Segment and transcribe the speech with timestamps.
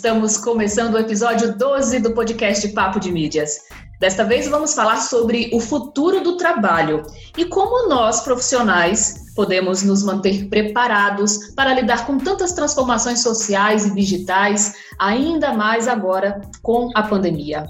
[0.00, 3.58] Estamos começando o episódio 12 do podcast Papo de Mídias.
[4.00, 7.02] Desta vez vamos falar sobre o futuro do trabalho
[7.36, 13.94] e como nós, profissionais, podemos nos manter preparados para lidar com tantas transformações sociais e
[13.94, 17.66] digitais, ainda mais agora com a pandemia.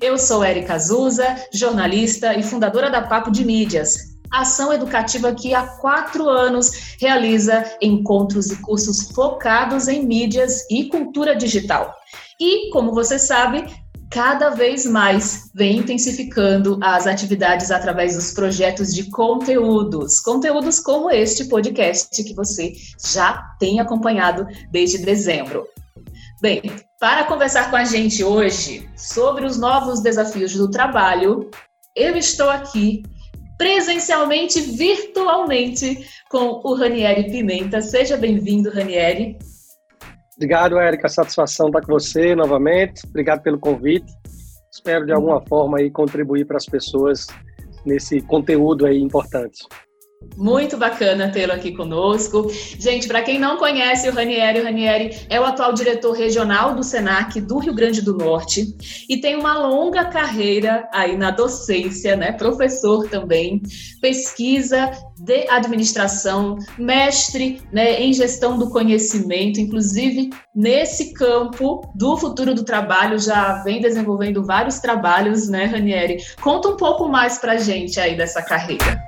[0.00, 5.66] Eu sou Érica Azusa, jornalista e fundadora da Papo de Mídias, ação educativa que há
[5.66, 11.94] quatro anos realiza encontros e cursos focados em mídias e cultura digital.
[12.40, 13.64] E, como você sabe,
[14.10, 21.46] cada vez mais vem intensificando as atividades através dos projetos de conteúdos, conteúdos como este
[21.46, 22.72] podcast que você
[23.04, 25.66] já tem acompanhado desde dezembro.
[26.40, 26.62] Bem,
[27.00, 31.50] para conversar com a gente hoje sobre os novos desafios do trabalho,
[31.94, 33.02] eu estou aqui
[33.58, 37.80] presencialmente, virtualmente, com o Ranieri Pimenta.
[37.80, 39.38] Seja bem-vindo, Ranieri.
[40.36, 41.08] Obrigado, Érica.
[41.08, 43.06] Satisfação estar com você novamente.
[43.06, 44.12] Obrigado pelo convite.
[44.72, 47.26] Espero, de alguma forma, aí, contribuir para as pessoas
[47.84, 49.64] nesse conteúdo aí importante.
[50.36, 52.50] Muito bacana tê-lo aqui conosco.
[52.78, 56.82] Gente, para quem não conhece o Ranieri, o Ranieri é o atual diretor regional do
[56.82, 58.66] SENAC do Rio Grande do Norte
[59.08, 62.32] e tem uma longa carreira aí na docência, né?
[62.32, 63.62] Professor também,
[64.00, 72.64] pesquisa de administração, mestre né, em gestão do conhecimento, inclusive nesse campo do futuro do
[72.64, 76.18] trabalho, já vem desenvolvendo vários trabalhos, né, Ranieri?
[76.40, 79.05] Conta um pouco mais para gente aí dessa carreira.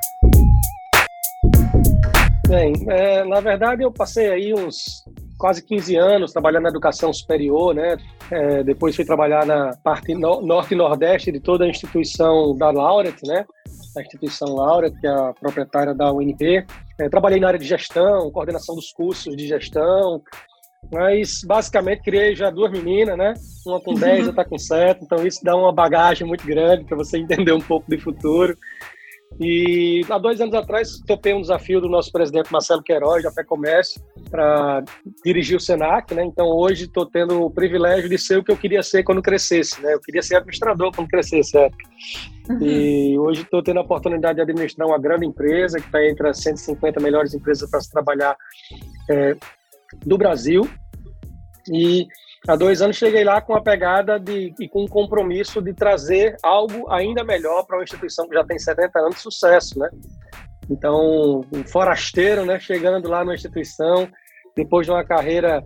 [2.48, 5.04] Bem, é, na verdade eu passei aí uns
[5.36, 7.98] quase 15 anos trabalhando na educação superior, né?
[8.30, 12.70] É, depois fui trabalhar na parte no, norte e nordeste de toda a instituição da
[12.70, 13.44] Laureate, né?
[13.94, 16.64] A instituição Laureate, que é a proprietária da UNP.
[16.98, 20.22] É, trabalhei na área de gestão, coordenação dos cursos de gestão,
[20.90, 23.34] mas basicamente criei já duas meninas, né?
[23.66, 27.18] Uma com 10, outra com 7, então isso dá uma bagagem muito grande para você
[27.18, 28.56] entender um pouco do futuro.
[29.40, 34.02] E há dois anos atrás topei um desafio do nosso presidente Marcelo Queiroz, da FEComércio,
[34.30, 34.82] para
[35.24, 36.24] dirigir o Senac, né?
[36.24, 39.80] Então hoje estou tendo o privilégio de ser o que eu queria ser quando crescesse,
[39.80, 39.94] né?
[39.94, 41.76] Eu queria ser administrador quando crescesse, certo?
[42.50, 42.58] Uhum.
[42.62, 46.38] E hoje estou tendo a oportunidade de administrar uma grande empresa que está entre as
[46.38, 48.36] 150 melhores empresas para se trabalhar
[49.10, 49.36] é,
[50.04, 50.68] do Brasil.
[51.72, 52.06] E
[52.46, 56.36] há dois anos cheguei lá com a pegada de, e com um compromisso de trazer
[56.42, 59.88] algo ainda melhor para uma instituição que já tem 70 anos de sucesso, né?
[60.70, 64.08] Então, um forasteiro, né, chegando lá na instituição,
[64.54, 65.64] depois de uma carreira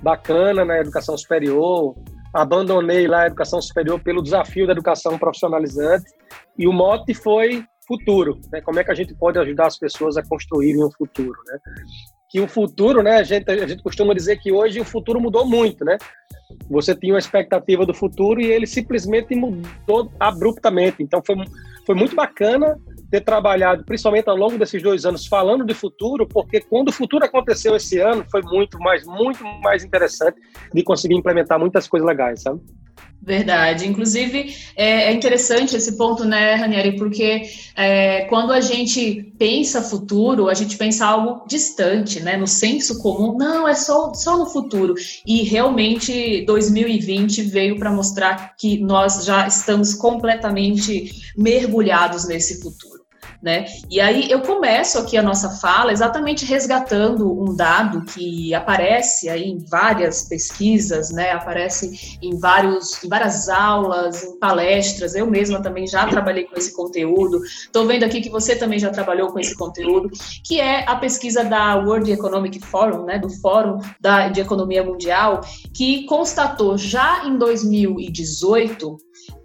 [0.00, 1.94] bacana na educação superior,
[2.32, 6.04] abandonei lá a educação superior pelo desafio da educação profissionalizante
[6.58, 8.60] e o mote foi futuro, né?
[8.60, 11.58] Como é que a gente pode ajudar as pessoas a construírem um futuro, né?
[12.28, 15.46] Que o futuro, né, a gente, a gente costuma dizer que hoje o futuro mudou
[15.46, 15.98] muito, né?
[16.68, 21.02] Você tinha uma expectativa do futuro e ele simplesmente mudou abruptamente.
[21.02, 21.36] Então foi,
[21.86, 22.76] foi muito bacana
[23.10, 27.24] ter trabalhado, principalmente ao longo desses dois anos, falando de futuro, porque quando o futuro
[27.24, 30.40] aconteceu esse ano, foi muito mais, muito mais interessante
[30.72, 32.60] de conseguir implementar muitas coisas legais, sabe?
[33.24, 33.88] Verdade.
[33.88, 40.48] Inclusive, é, é, interessante esse ponto, né, Ranieri, porque é, quando a gente pensa futuro,
[40.48, 44.94] a gente pensa algo distante, né, no senso comum, não, é só, só no futuro.
[45.26, 52.93] E realmente 2020 veio para mostrar que nós já estamos completamente mergulhados nesse futuro
[53.44, 53.66] né?
[53.90, 59.50] E aí eu começo aqui a nossa fala exatamente resgatando um dado que aparece aí
[59.50, 61.32] em várias pesquisas, né?
[61.32, 65.14] Aparece em vários, em várias aulas, em palestras.
[65.14, 67.44] Eu mesma também já trabalhei com esse conteúdo.
[67.44, 70.08] Estou vendo aqui que você também já trabalhou com esse conteúdo,
[70.42, 73.18] que é a pesquisa da World Economic Forum, né?
[73.18, 75.42] Do Fórum da, de Economia Mundial,
[75.74, 78.96] que constatou já em 2018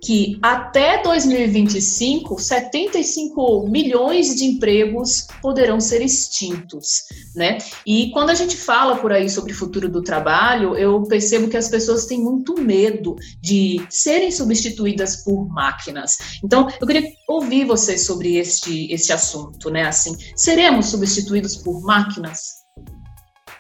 [0.02, 7.04] que até 2025, 75 milhões de empregos poderão ser extintos,
[7.36, 7.58] né?
[7.86, 11.58] E quando a gente fala por aí sobre o futuro do trabalho, eu percebo que
[11.58, 16.18] as pessoas têm muito medo de serem substituídas por máquinas.
[16.44, 19.84] Então, eu queria ouvir vocês sobre este, este assunto, né?
[19.84, 22.60] Assim, seremos substituídos por máquinas?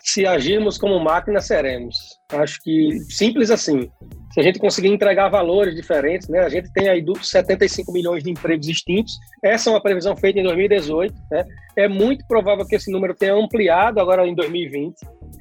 [0.02, 2.19] Se agirmos como máquinas, seremos.
[2.32, 3.90] Acho que simples assim.
[4.32, 8.30] Se a gente conseguir entregar valores diferentes, né, a gente tem aí 75 milhões de
[8.30, 11.44] empregos extintos, essa é uma previsão feita em 2018, né,
[11.76, 14.96] é muito provável que esse número tenha ampliado agora em 2020,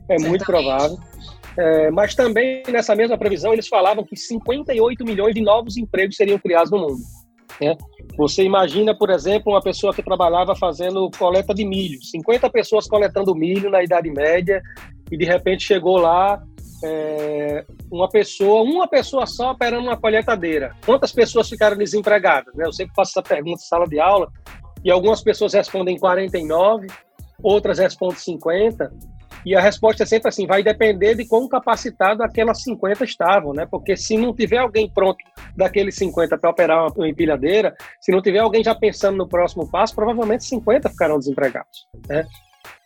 [0.08, 0.96] é muito provável,
[1.58, 6.38] é, mas também nessa mesma previsão eles falavam que 58 milhões de novos empregos seriam
[6.38, 7.02] criados no mundo.
[7.60, 7.76] Né?
[8.16, 13.34] Você imagina, por exemplo, uma pessoa que trabalhava fazendo coleta de milho, 50 pessoas coletando
[13.34, 14.62] milho na Idade Média,
[15.10, 16.42] e de repente chegou lá
[16.82, 20.74] é, uma pessoa, uma pessoa só operando uma colheitadeira.
[20.84, 22.54] Quantas pessoas ficaram desempregadas?
[22.54, 22.66] Né?
[22.66, 24.28] Eu sempre faço essa pergunta em sala de aula
[24.84, 26.86] e algumas pessoas respondem 49,
[27.42, 28.92] outras respondem 50.
[29.46, 33.66] E a resposta é sempre assim, vai depender de quão capacitado aquelas 50 estavam, né?
[33.70, 35.18] Porque se não tiver alguém pronto
[35.56, 39.94] daqueles 50 para operar uma empilhadeira, se não tiver alguém já pensando no próximo passo,
[39.94, 42.26] provavelmente 50 ficarão desempregados, né?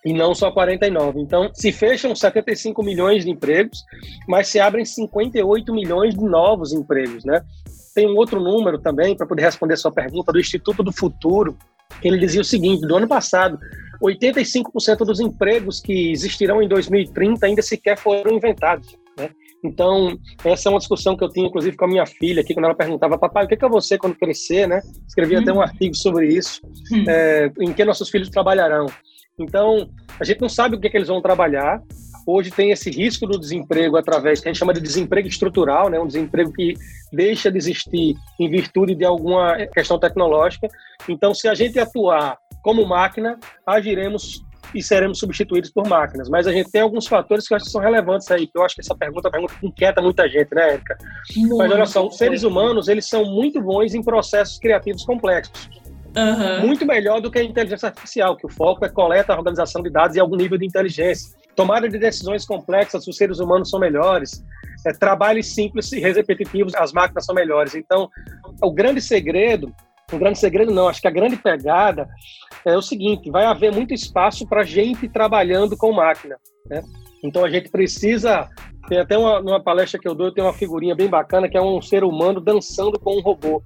[0.05, 1.21] E não só 49.
[1.21, 3.85] Então, se fecham 75 milhões de empregos,
[4.27, 7.43] mas se abrem 58 milhões de novos empregos, né?
[7.95, 11.57] Tem um outro número também, para poder responder a sua pergunta, do Instituto do Futuro,
[12.03, 13.59] ele dizia o seguinte: do ano passado,
[14.03, 18.97] 85% dos empregos que existirão em 2030 ainda sequer foram inventados.
[19.19, 19.31] Né?
[19.65, 22.65] Então, essa é uma discussão que eu tinha, inclusive, com a minha filha aqui, quando
[22.65, 24.81] ela perguntava, papai, o que é, que você quando crescer, né?
[25.07, 25.63] Escrevi até um uhum.
[25.63, 26.61] artigo sobre isso,
[26.93, 27.05] hum.
[27.09, 28.87] é, em que nossos filhos trabalharão.
[29.43, 31.83] Então, a gente não sabe o que, é que eles vão trabalhar,
[32.27, 35.99] hoje tem esse risco do desemprego através que a gente chama de desemprego estrutural, né,
[35.99, 36.75] um desemprego que
[37.13, 40.69] deixa de existir em virtude de alguma questão tecnológica.
[41.09, 44.45] Então, se a gente atuar como máquina, agiremos
[44.75, 46.29] e seremos substituídos por máquinas.
[46.29, 48.65] Mas a gente tem alguns fatores que eu acho que são relevantes aí, que eu
[48.65, 50.97] acho que essa pergunta, pergunta inquieta muita gente, né, Érica?
[51.59, 55.69] Mas olha só, os seres humanos, eles são muito bons em processos criativos complexos.
[56.17, 56.67] Uhum.
[56.67, 60.17] Muito melhor do que a inteligência artificial, que o foco é coleta, organização de dados
[60.17, 61.35] e algum nível de inteligência.
[61.57, 64.45] Tomada de decisões complexas, os seres humanos são melhores.
[64.87, 67.75] É, trabalhos simples e repetitivos, as máquinas são melhores.
[67.75, 68.09] Então,
[68.63, 69.73] o grande segredo,
[70.13, 72.07] um grande segredo não, acho que a grande pegada
[72.65, 76.37] é o seguinte: vai haver muito espaço para gente trabalhando com máquina.
[76.69, 76.83] Né?
[77.25, 78.49] Então, a gente precisa.
[78.89, 81.63] Tem até uma, uma palestra que eu dou, tem uma figurinha bem bacana que é
[81.63, 83.63] um ser humano dançando com um robô.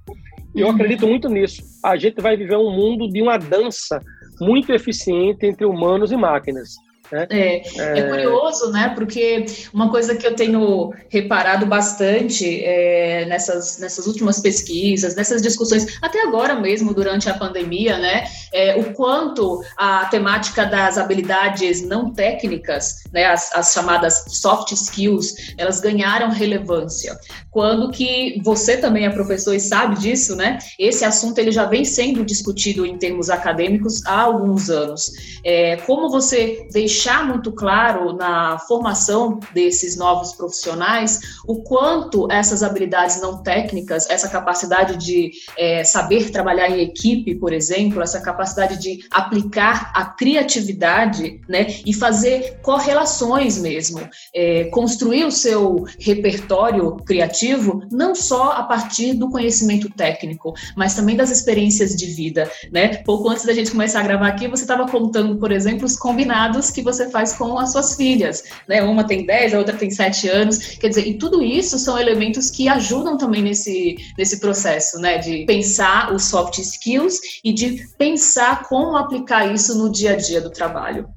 [0.57, 1.61] E eu acredito muito nisso.
[1.83, 4.01] A gente vai viver um mundo de uma dança
[4.41, 6.69] muito eficiente entre humanos e máquinas.
[7.11, 8.89] É, é, é, curioso, né?
[8.93, 15.97] Porque uma coisa que eu tenho reparado bastante é, nessas, nessas últimas pesquisas, nessas discussões,
[16.01, 18.25] até agora mesmo, durante a pandemia, né?
[18.53, 23.25] É, o quanto a temática das habilidades não técnicas, né?
[23.25, 27.17] As, as chamadas soft skills, elas ganharam relevância.
[27.51, 30.59] Quando que você também é professor e sabe disso, né?
[30.77, 35.11] Esse assunto ele já vem sendo discutido em termos acadêmicos há alguns anos.
[35.43, 42.63] É, como você deixa deixar muito claro na formação desses novos profissionais o quanto essas
[42.63, 48.81] habilidades não técnicas, essa capacidade de é, saber trabalhar em equipe, por exemplo, essa capacidade
[48.81, 54.01] de aplicar a criatividade, né, e fazer correlações mesmo,
[54.33, 61.15] é, construir o seu repertório criativo não só a partir do conhecimento técnico, mas também
[61.15, 62.97] das experiências de vida, né?
[63.03, 66.71] Pouco antes da gente começar a gravar aqui, você estava contando, por exemplo, os combinados
[66.71, 68.81] que você faz com as suas filhas, né?
[68.81, 70.57] Uma tem 10, a outra tem 7 anos.
[70.57, 75.17] Quer dizer, e tudo isso são elementos que ajudam também nesse, nesse processo, né?
[75.17, 80.39] De pensar os soft skills e de pensar como aplicar isso no dia a dia
[80.39, 81.07] do trabalho.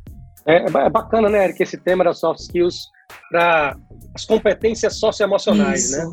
[0.46, 2.88] É, é bacana, né, Eric, esse tema das soft skills
[3.30, 3.76] para
[4.14, 6.10] as competências socioemocionais, né?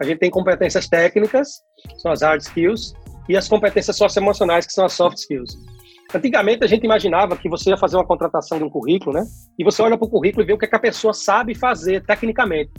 [0.00, 1.62] A gente tem competências técnicas,
[1.98, 2.94] são as hard skills,
[3.28, 5.56] e as competências socioemocionais, que são as soft skills.
[6.14, 9.24] Antigamente a gente imaginava que você ia fazer uma contratação de um currículo, né?
[9.58, 11.54] E você olha para o currículo e vê o que, é que a pessoa sabe
[11.54, 12.70] fazer tecnicamente.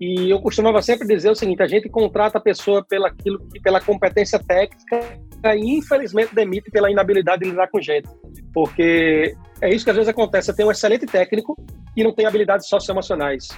[0.00, 3.14] E eu costumava sempre dizer o seguinte: a gente contrata a pessoa pela,
[3.62, 5.00] pela competência técnica
[5.44, 8.08] e infelizmente demite pela inabilidade de lidar com gente.
[8.52, 10.46] Porque é isso que às vezes acontece.
[10.46, 11.54] Você tem um excelente técnico
[11.96, 13.48] e não tem habilidades socioemocionais.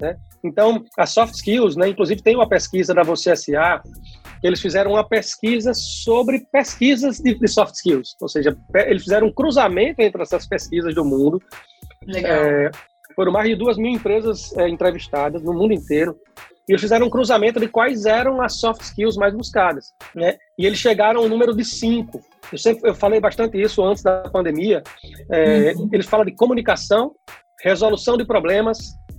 [0.00, 0.16] Né?
[0.42, 1.88] Então, as soft skills, né?
[1.88, 3.82] inclusive tem uma pesquisa da Você SA
[4.42, 8.56] eles fizeram uma pesquisa sobre pesquisas de, de, soft skills, ou seja,
[8.86, 11.40] eles fizeram um cruzamento entre essas pesquisas do mundo.
[12.06, 12.32] Legal.
[12.32, 12.70] É,
[13.14, 16.16] foram mais de duas mil empresas é, entrevistadas no mundo inteiro
[16.66, 20.38] e eles fizeram um cruzamento de quais eram as soft skills mais buscadas, né?
[20.56, 22.22] E eles chegaram ao número de cinco.
[22.50, 24.82] Eu sempre eu falei bastante isso antes da pandemia.
[25.30, 25.88] É, uhum.
[25.92, 27.12] Eles falam de comunicação,
[27.62, 28.78] resolução de problemas,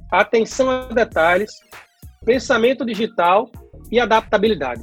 [0.10, 1.52] atenção a detalhes,
[2.26, 3.52] pensamento digital
[3.92, 4.82] e adaptabilidade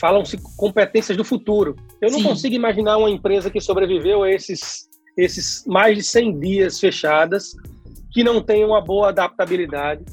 [0.00, 1.76] falam-se competências do futuro.
[2.00, 2.24] Eu não Sim.
[2.24, 7.56] consigo imaginar uma empresa que sobreviveu a esses, esses mais de 100 dias fechadas,
[8.10, 10.04] que não tem uma boa adaptabilidade,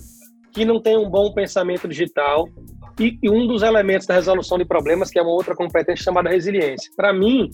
[0.51, 2.47] que não tem um bom pensamento digital,
[2.99, 6.29] e, e um dos elementos da resolução de problemas, que é uma outra competência chamada
[6.29, 6.91] resiliência.
[6.95, 7.49] Para mim,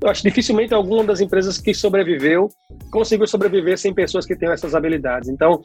[0.00, 2.48] eu acho dificilmente alguma das empresas que sobreviveu
[2.90, 5.28] conseguiu sobreviver sem pessoas que tenham essas habilidades.
[5.28, 5.60] Então,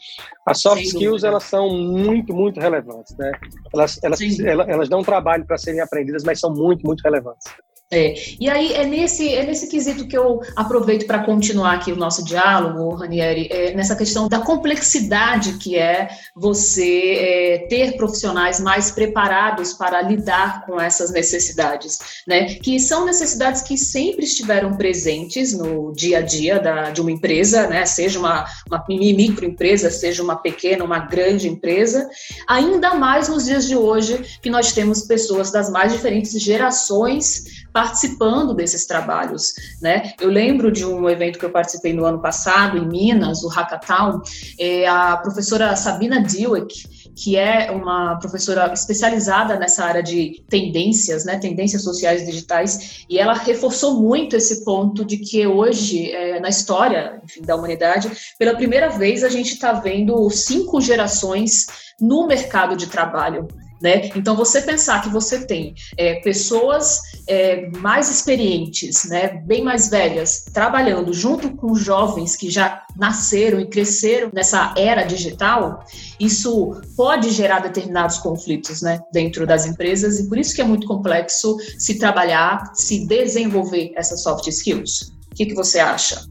[0.45, 3.31] as soft skills elas são muito, muito relevantes, né?
[3.73, 7.45] Elas, elas, elas, elas dão trabalho para serem aprendidas, mas são muito, muito relevantes.
[7.91, 11.95] É, e aí é nesse, é nesse quesito que eu aproveito para continuar aqui o
[11.95, 18.91] nosso diálogo, Ranieri, é, nessa questão da complexidade que é você é, ter profissionais mais
[18.91, 22.53] preparados para lidar com essas necessidades, né?
[22.55, 27.65] Que são necessidades que sempre estiveram presentes no dia a dia da, de uma empresa,
[27.65, 27.87] né?
[27.87, 32.07] Seja uma, uma microempresa, seja uma pequena, uma grande empresa,
[32.47, 38.53] ainda mais nos dias de hoje que nós temos pessoas das mais diferentes gerações participando
[38.53, 40.11] desses trabalhos, né?
[40.19, 44.21] Eu lembro de um evento que eu participei no ano passado em Minas, o Hackathon,
[44.59, 51.37] é, a professora Sabina Dweck, que é uma professora especializada nessa área de tendências, né,
[51.37, 57.21] tendências sociais digitais, e ela reforçou muito esse ponto de que hoje, é, na história
[57.23, 61.67] enfim, da humanidade, pela primeira vez a gente está vendo cinco gerações
[61.97, 63.47] no mercado de trabalho.
[63.81, 64.09] Né?
[64.15, 70.45] Então, você pensar que você tem é, pessoas é, mais experientes, né, bem mais velhas,
[70.53, 75.85] trabalhando junto com jovens que já nasceram e cresceram nessa era digital,
[76.19, 80.85] isso pode gerar determinados conflitos né, dentro das empresas e por isso que é muito
[80.85, 85.13] complexo se trabalhar, se desenvolver essas soft skills.
[85.31, 86.27] O que, que você acha?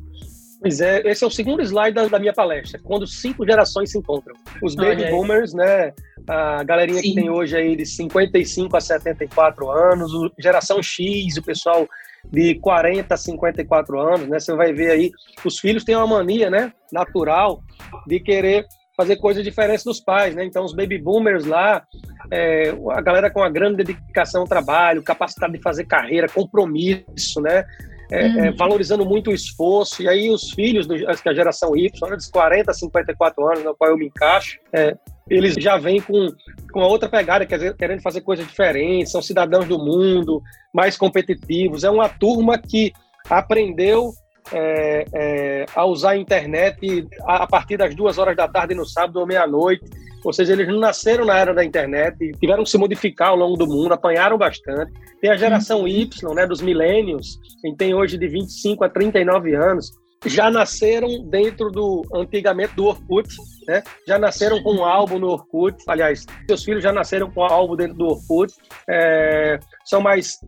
[0.60, 3.98] Pois é, esse é o segundo slide da, da minha palestra, quando cinco gerações se
[3.98, 4.34] encontram.
[4.62, 5.92] Os baby boomers, né,
[6.26, 7.10] a galerinha Sim.
[7.10, 11.86] que tem hoje aí de 55 a 74 anos, geração X, o pessoal
[12.30, 14.40] de 40 a 54 anos, né?
[14.40, 15.10] Você vai ver aí,
[15.44, 17.62] os filhos têm uma mania, né, natural
[18.06, 20.44] de querer fazer coisas diferentes dos pais, né?
[20.44, 21.84] Então, os baby boomers lá,
[22.32, 27.64] é, a galera com a grande dedicação ao trabalho, capacidade de fazer carreira, compromisso, né?
[28.10, 28.44] É, é uhum.
[28.44, 32.70] é, valorizando muito o esforço, e aí os filhos, do, a geração Y, dos 40
[32.70, 34.96] a 54 anos, no qual eu me encaixo, é,
[35.28, 36.28] eles já vêm com,
[36.72, 41.84] com outra pegada, quer dizer, querendo fazer coisas diferentes, são cidadãos do mundo, mais competitivos.
[41.84, 42.92] É uma turma que
[43.28, 44.12] aprendeu
[44.52, 48.84] é, é, a usar a internet a, a, partir das duas horas da tarde no
[48.84, 49.84] sábado ou meia-noite.
[50.24, 53.56] Ou seja, eles não nasceram na era da internet, tiveram que se modificar ao longo
[53.56, 54.92] do mundo, apanharam bastante.
[55.20, 59.92] Tem a geração Y, né, dos milênios, quem tem hoje de 25 a 39 anos,
[60.26, 63.28] já nasceram dentro do, antigamente, do Orkut,
[63.66, 63.82] né?
[64.06, 65.76] Já nasceram com um álbum no Orkut.
[65.86, 68.52] Aliás, seus filhos já nasceram com um álbum dentro do Orkut.
[68.88, 70.38] É, são mais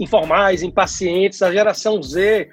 [0.00, 1.42] informais, impacientes.
[1.42, 2.48] A geração Z,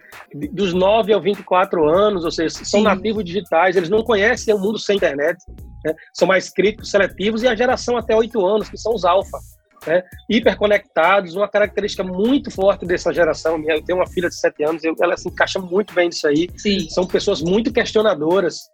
[0.51, 2.83] dos 9 aos 24 anos, ou seja, são Sim.
[2.83, 5.37] nativos digitais, eles não conhecem o mundo sem internet.
[5.83, 5.93] Né?
[6.13, 7.43] São mais críticos, seletivos.
[7.43, 9.37] E a geração até 8 anos, que são os alfa
[9.85, 13.61] né, hiperconectados, uma característica muito forte dessa geração.
[13.67, 16.49] Eu tenho uma filha de 7 anos, ela se encaixa muito bem nisso aí.
[16.57, 16.89] Sim.
[16.89, 18.69] São pessoas muito questionadoras,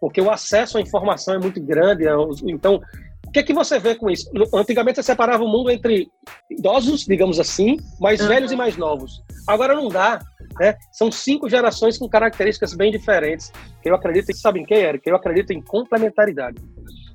[0.00, 2.06] porque o acesso à informação é muito grande.
[2.06, 2.12] É
[2.44, 2.80] então,
[3.34, 4.30] que é que você vê com isso?
[4.54, 6.08] Antigamente você separava o mundo entre
[6.48, 8.28] idosos, digamos assim, mais uhum.
[8.28, 9.24] velhos e mais novos.
[9.48, 10.20] Agora não dá.
[10.60, 10.76] Né?
[10.92, 13.52] São cinco gerações com características bem diferentes.
[13.84, 15.10] Eu acredito, sabem quem, Eric?
[15.10, 16.62] Eu acredito em complementaridade.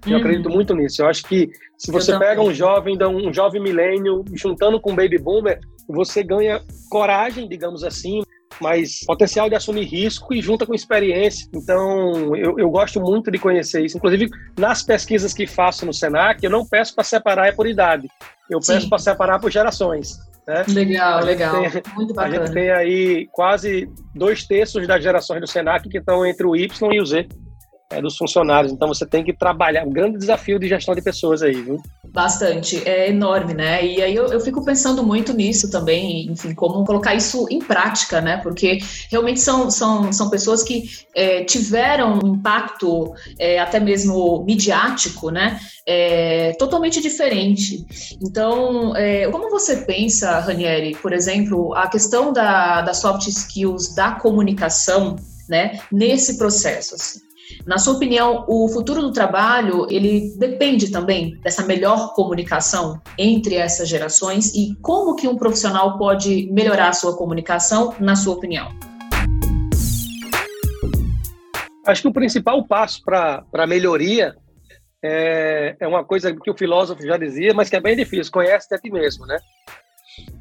[0.06, 0.18] Eu uhum.
[0.18, 1.02] acredito muito nisso.
[1.02, 5.18] Eu acho que se você pega um jovem, um jovem milênio, juntando com um baby
[5.18, 5.58] boomer,
[5.88, 8.24] você ganha coragem, digamos assim,
[8.62, 11.48] mas potencial de assumir risco e junta com experiência.
[11.54, 13.98] Então, eu, eu gosto muito de conhecer isso.
[13.98, 18.08] Inclusive, nas pesquisas que faço no Senac, eu não peço para separar por idade,
[18.50, 20.18] eu peço para separar por gerações.
[20.48, 20.66] Né?
[20.68, 21.62] Legal, legal.
[21.70, 22.42] Tem, Muito bacana.
[22.42, 26.56] A gente tem aí quase dois terços das gerações do Senac que estão entre o
[26.56, 27.28] Y e o Z
[27.92, 28.72] é, dos funcionários.
[28.72, 29.86] Então você tem que trabalhar.
[29.86, 31.80] Um grande desafio de gestão de pessoas aí, viu?
[32.12, 33.86] Bastante, é enorme, né?
[33.86, 38.20] E aí eu, eu fico pensando muito nisso também, enfim, como colocar isso em prática,
[38.20, 38.38] né?
[38.38, 38.80] Porque
[39.12, 45.60] realmente são, são, são pessoas que é, tiveram um impacto é, até mesmo midiático, né?
[45.86, 47.86] É, totalmente diferente.
[48.22, 54.14] Então, é, como você pensa, Ranieri, por exemplo, a questão da, da soft skills da
[54.14, 55.16] comunicação,
[55.48, 56.96] né, nesse processo?
[56.96, 57.29] Assim?
[57.66, 63.88] Na sua opinião, o futuro do trabalho, ele depende também dessa melhor comunicação entre essas
[63.88, 68.68] gerações e como que um profissional pode melhorar a sua comunicação, na sua opinião?
[71.86, 74.36] Acho que o principal passo para a melhoria
[75.04, 78.74] é, é uma coisa que o filósofo já dizia, mas que é bem difícil, conhece
[78.74, 79.38] a ti mesmo, né?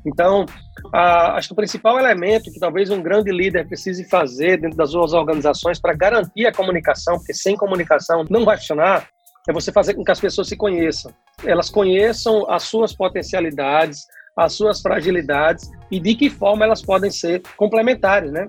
[0.09, 0.47] Então,
[0.93, 4.91] a, acho que o principal elemento que talvez um grande líder precise fazer dentro das
[4.91, 9.07] suas organizações para garantir a comunicação, porque sem comunicação não vai funcionar,
[9.49, 11.13] é você fazer com que as pessoas se conheçam.
[11.45, 17.43] Elas conheçam as suas potencialidades, as suas fragilidades e de que forma elas podem ser
[17.57, 18.49] complementares, né?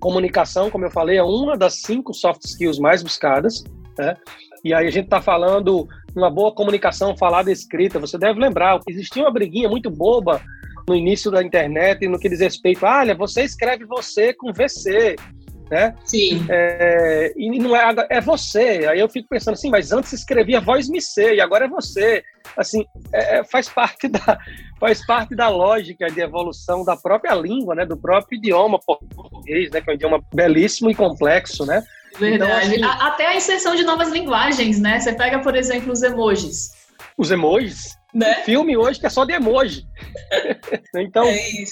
[0.00, 3.62] Comunicação, como eu falei, é uma das cinco soft skills mais buscadas,
[3.98, 4.16] né?
[4.64, 5.86] E aí a gente está falando
[6.16, 7.98] uma boa comunicação falada e escrita.
[7.98, 10.40] Você deve lembrar, existia uma briguinha muito boba
[10.88, 15.16] no início da internet, no que diz respeito, ah, olha, você escreve você com VC,
[15.70, 15.94] né?
[16.04, 16.44] Sim.
[16.48, 18.86] É, e não é, é você.
[18.88, 22.22] Aí eu fico pensando assim, mas antes escrevia voz me ser, e agora é você.
[22.56, 24.38] Assim, é, é, faz parte da
[24.78, 27.86] faz parte da lógica de evolução da própria língua, né?
[27.86, 29.80] Do próprio idioma português, né?
[29.80, 31.82] Que é um idioma belíssimo e complexo, né?
[32.18, 32.76] Verdade.
[32.76, 35.00] Então, assim, Até a inserção de novas linguagens, né?
[35.00, 36.70] Você pega, por exemplo, os emojis.
[37.16, 37.96] Os emojis?
[38.14, 38.34] Né?
[38.44, 39.84] filme hoje que é só de emoji.
[40.96, 41.64] então, é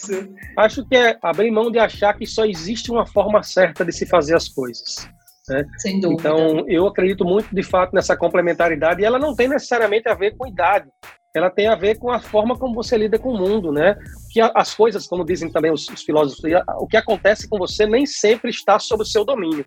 [0.59, 4.07] acho que é abrir mão de achar que só existe uma forma certa de se
[4.07, 5.09] fazer as coisas.
[5.49, 5.65] Né?
[5.79, 6.29] Sem dúvida.
[6.29, 10.37] Então, eu acredito muito, de fato, nessa complementaridade e ela não tem necessariamente a ver
[10.37, 10.89] com idade.
[11.35, 13.97] Ela tem a ver com a forma como você lida com o mundo, né?
[14.31, 16.45] Que as coisas, como dizem também os, os filósofos,
[16.79, 19.65] o que acontece com você nem sempre está sob o seu domínio,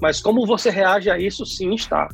[0.00, 2.08] mas como você reage a isso, sim está.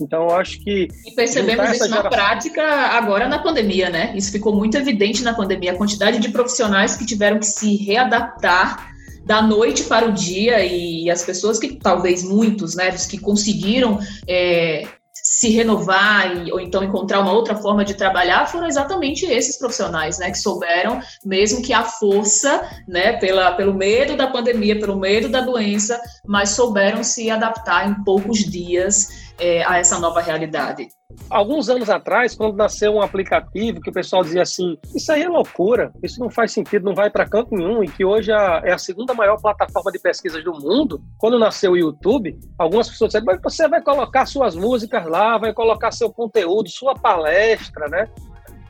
[0.00, 0.88] Então, eu acho que.
[1.06, 4.12] E percebemos isso na prática agora na pandemia, né?
[4.14, 5.72] Isso ficou muito evidente na pandemia.
[5.72, 11.10] A quantidade de profissionais que tiveram que se readaptar da noite para o dia e
[11.10, 13.98] as pessoas que, talvez muitos, né, os que conseguiram
[14.28, 19.58] é, se renovar e, ou então encontrar uma outra forma de trabalhar foram exatamente esses
[19.58, 24.96] profissionais, né, que souberam, mesmo que a força, né, pela, pelo medo da pandemia, pelo
[24.96, 29.08] medo da doença, mas souberam se adaptar em poucos dias
[29.38, 30.88] é, a essa nova realidade?
[31.30, 35.28] Alguns anos atrás, quando nasceu um aplicativo que o pessoal dizia assim: Isso aí é
[35.28, 38.78] loucura, isso não faz sentido, não vai para canto nenhum, e que hoje é a
[38.78, 41.00] segunda maior plataforma de pesquisas do mundo.
[41.18, 45.52] Quando nasceu o YouTube, algumas pessoas disseram: Mas você vai colocar suas músicas lá, vai
[45.52, 48.08] colocar seu conteúdo, sua palestra, né?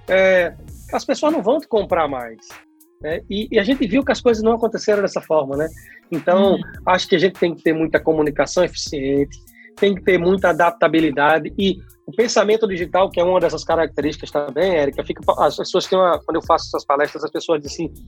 [0.08, 0.54] É,
[0.92, 2.36] as pessoas não vão te comprar mais.
[3.00, 3.20] Né?
[3.28, 5.68] E, e, a gente viu que as coisas não aconteceram dessa forma, né?
[6.10, 6.60] Então, hum.
[6.86, 9.36] acho que a gente tem que ter muita comunicação eficiente,
[9.76, 14.76] tem que ter muita adaptabilidade e o pensamento digital, que é uma dessas características também,
[14.76, 18.04] Érica, fica, as pessoas têm uma, quando eu faço essas palestras, as pessoas dizem assim,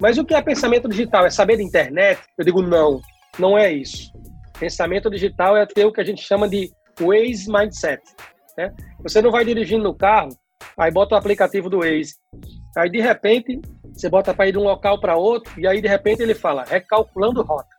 [0.00, 1.26] mas o que é pensamento digital?
[1.26, 2.20] É saber da internet?
[2.38, 3.00] Eu digo, não,
[3.38, 4.12] não é isso.
[4.58, 8.02] Pensamento digital é ter o que a gente chama de Waze Mindset.
[8.56, 8.72] Né?
[9.02, 10.30] Você não vai dirigindo no carro,
[10.78, 12.14] aí bota o aplicativo do Waze,
[12.76, 13.60] aí de repente
[13.92, 16.64] você bota para ir de um local para outro, e aí de repente ele fala,
[16.64, 17.69] recalculando rota.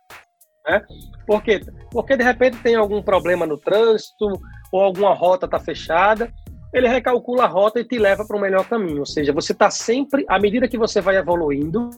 [0.66, 0.82] Né?
[1.26, 1.60] Por quê?
[1.90, 4.26] Porque de repente tem algum problema no trânsito
[4.72, 6.32] ou alguma rota está fechada,
[6.72, 9.00] ele recalcula a rota e te leva para um melhor caminho.
[9.00, 11.90] Ou seja, você está sempre, à medida que você vai evoluindo,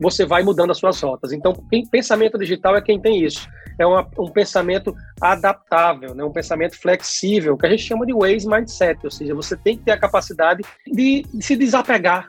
[0.00, 1.32] você vai mudando as suas rotas.
[1.32, 1.52] Então,
[1.90, 3.48] pensamento digital é quem tem isso.
[3.78, 6.22] É uma, um pensamento adaptável, né?
[6.22, 9.00] um pensamento flexível, que a gente chama de Waze Mindset.
[9.02, 12.28] Ou seja, você tem que ter a capacidade de, de se desapegar.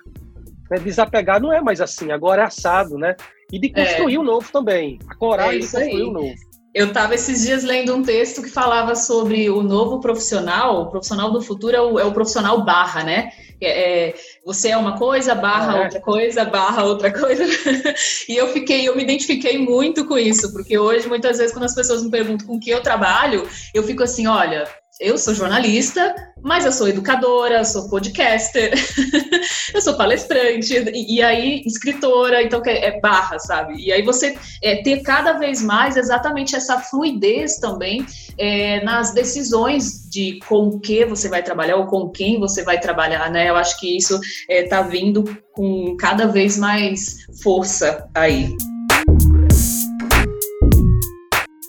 [0.74, 0.80] Né?
[0.80, 3.16] Desapegar não é mais assim, agora é assado, né?
[3.52, 4.24] E de construir o é.
[4.24, 4.98] um novo também.
[5.08, 6.34] A coragem é de construir o um novo.
[6.74, 11.32] Eu estava esses dias lendo um texto que falava sobre o novo profissional, o profissional
[11.32, 13.32] do futuro é o, é o profissional barra, né?
[13.62, 15.84] É, é você é uma coisa, barra é.
[15.84, 17.44] outra coisa, barra outra coisa.
[18.28, 21.76] e eu fiquei, eu me identifiquei muito com isso, porque hoje, muitas vezes, quando as
[21.76, 24.68] pessoas me perguntam com que eu trabalho, eu fico assim, olha,
[25.00, 28.74] eu sou jornalista, mas eu sou educadora, sou podcaster,
[29.74, 33.76] eu sou palestrante, e, e, aí escritora, então é barra, sabe?
[33.78, 38.06] E aí você é, ter cada vez mais exatamente essa fluidez também
[38.38, 42.80] é, nas decisões de com o que você vai trabalhar ou com quem você vai
[42.80, 43.50] trabalhar, né?
[43.50, 48.50] Eu acho que isso está é, vindo com cada vez mais força aí.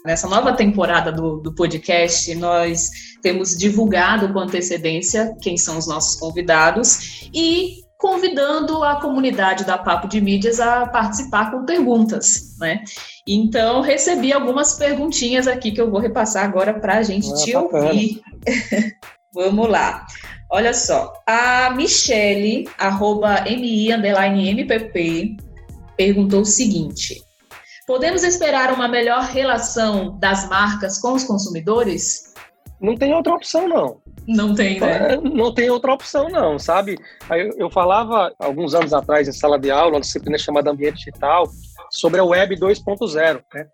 [0.04, 2.90] Nessa nova temporada do, do podcast, nós
[3.22, 10.06] temos divulgado com antecedência quem são os nossos convidados e convidando a comunidade da Papo
[10.06, 12.84] de Mídias a participar com perguntas, né?
[13.26, 17.56] Então, recebi algumas perguntinhas aqui que eu vou repassar agora para a gente ah, te
[17.56, 18.20] ouvir.
[19.32, 20.04] Vamos lá.
[20.52, 25.38] Olha só, a Michele, arroba MI, underline MPP,
[25.96, 27.22] perguntou o seguinte,
[27.86, 32.34] podemos esperar uma melhor relação das marcas com os consumidores?
[32.84, 34.00] não tem outra opção, não.
[34.26, 35.14] Não tem, né?
[35.14, 36.98] É, não tem outra opção, não, sabe?
[37.30, 41.46] Eu, eu falava alguns anos atrás em sala de aula, uma disciplina chamada Ambiente Digital,
[41.90, 43.66] sobre a Web 2.0, né?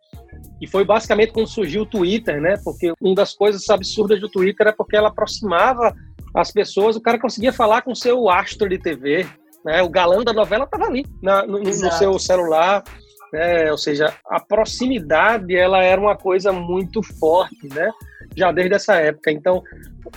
[0.60, 2.56] E foi basicamente quando surgiu o Twitter, né?
[2.64, 5.94] Porque uma das coisas absurdas do Twitter é porque ela aproximava
[6.34, 9.26] as pessoas, o cara conseguia falar com o seu astro de TV,
[9.64, 9.82] né?
[9.82, 12.84] O galã da novela estava ali, na, no, no, seu celular,
[13.32, 13.70] né?
[13.70, 17.90] Ou seja, a proximidade, ela era uma coisa muito forte, né?
[18.36, 19.30] já desde essa época.
[19.30, 19.62] Então,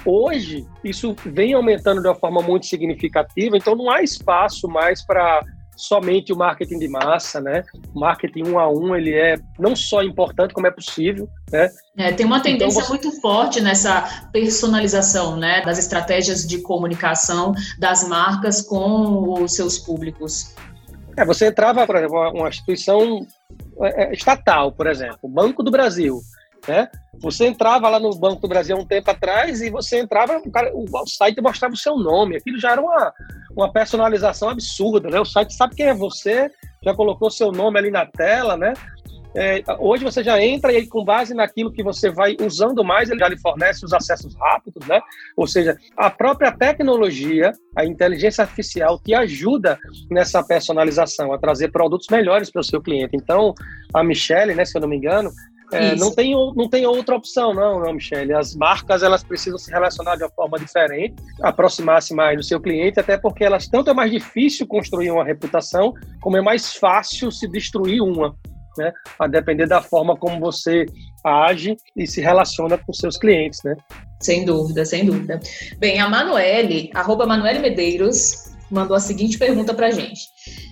[0.06, 5.41] hoje, isso vem aumentando de uma forma muito significativa, então não há espaço mais para
[5.76, 7.63] somente o marketing de massa, né?
[7.95, 11.67] O marketing um a um, ele é não só importante, como é possível, né?
[11.97, 12.89] É, tem uma então, tendência então, você...
[12.89, 15.62] muito forte nessa personalização, né?
[15.62, 20.54] Das estratégias de comunicação das marcas com os seus públicos.
[21.17, 23.26] É, você entrava, por exemplo, uma instituição
[23.82, 26.19] é, é, estatal, por exemplo, o Banco do Brasil.
[26.67, 26.89] Né?
[27.19, 30.71] Você entrava lá no Banco do Brasil um tempo atrás e você entrava, o, cara,
[30.73, 32.38] o site mostrava o seu nome.
[32.38, 33.13] Aquilo já era uma,
[33.56, 35.19] uma personalização absurda, né?
[35.19, 36.49] O site sabe quem é você,
[36.82, 38.73] já colocou seu nome ali na tela, né?
[39.35, 43.19] É, hoje você já entra e com base naquilo que você vai usando mais, ele
[43.19, 45.01] já lhe fornece os acessos rápidos, né?
[45.35, 52.07] Ou seja, a própria tecnologia, a inteligência artificial te ajuda nessa personalização, a trazer produtos
[52.09, 53.15] melhores para o seu cliente.
[53.15, 53.53] Então,
[53.93, 55.31] a Michelle, né, se eu não me engano,
[55.73, 58.33] é, não, tem, não tem outra opção, não, não, Michele.
[58.33, 62.99] As marcas elas precisam se relacionar de uma forma diferente, aproximar-se mais do seu cliente,
[62.99, 67.47] até porque elas tanto é mais difícil construir uma reputação, como é mais fácil se
[67.47, 68.35] destruir uma.
[68.77, 70.88] Né, a depender da forma como você
[71.23, 73.75] age e se relaciona com seus clientes, né?
[74.19, 75.39] Sem dúvida, sem dúvida.
[75.77, 80.21] Bem, a Manuele, arroba Manuele Medeiros, mandou a seguinte pergunta para gente.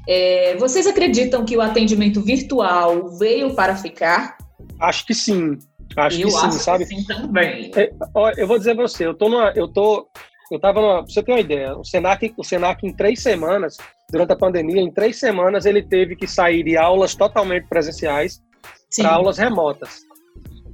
[0.07, 4.35] É, vocês acreditam que o atendimento virtual veio para ficar?
[4.79, 5.57] Acho que sim.
[5.95, 6.85] Acho eu que sim, sabe?
[6.85, 7.71] Que sim também.
[7.75, 10.09] É, ó, eu vou dizer pra você, eu tô numa, eu tô,
[10.51, 13.77] eu tava numa, pra você ter uma ideia, o Senac, o Senac em três semanas,
[14.11, 18.41] durante a pandemia, em três semanas ele teve que sair de aulas totalmente presenciais
[18.97, 20.01] para aulas remotas,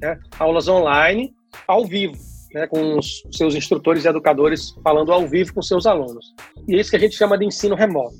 [0.02, 0.20] né?
[0.40, 1.34] aulas online,
[1.68, 2.16] ao vivo.
[2.54, 6.34] Né, com os seus instrutores e educadores falando ao vivo com seus alunos.
[6.66, 8.16] E é isso que a gente chama de ensino remoto.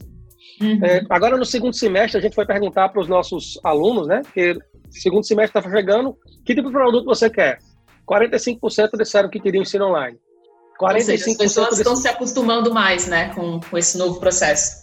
[0.62, 0.84] Uhum.
[0.84, 4.22] É, agora, no segundo semestre, a gente foi perguntar para os nossos alunos, né?
[4.24, 4.58] Porque
[4.92, 7.60] segundo semestre está chegando, que tipo de produto você quer?
[8.06, 10.18] 45% disseram que queriam ensino online.
[10.80, 14.82] 45% seja, as pessoas estão se acostumando mais, né, com, com esse novo processo.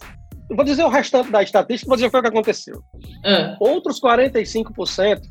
[0.49, 2.81] Vou dizer o restante da estatística, vou dizer o que aconteceu.
[3.23, 3.55] Ah.
[3.59, 5.21] Outros 45%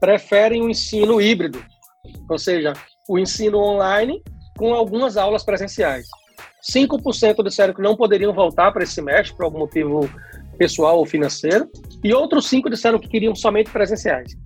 [0.00, 1.62] preferem o ensino híbrido,
[2.28, 2.72] ou seja,
[3.08, 4.22] o ensino online
[4.56, 6.06] com algumas aulas presenciais.
[6.62, 10.08] 5% disseram que não poderiam voltar para esse semestre por algum motivo
[10.58, 11.68] pessoal ou financeiro,
[12.04, 14.36] e outros cinco disseram que queriam somente presenciais.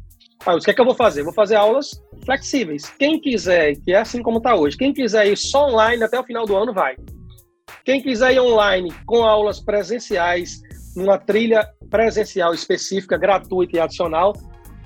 [0.47, 1.25] Ah, o que é que eu vou fazer?
[1.25, 1.91] Vou fazer aulas
[2.25, 2.85] flexíveis.
[2.99, 6.23] Quem quiser, que é assim como está hoje, quem quiser ir só online até o
[6.23, 6.95] final do ano, vai.
[7.85, 10.63] Quem quiser ir online com aulas presenciais,
[10.97, 14.33] numa trilha presencial específica, gratuita e adicional,